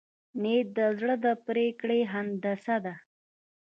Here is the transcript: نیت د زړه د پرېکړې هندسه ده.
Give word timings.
نیت 0.41 0.67
د 0.77 0.79
زړه 0.99 1.15
د 1.25 1.27
پرېکړې 1.45 1.99
هندسه 2.13 2.75
ده. 2.85 2.95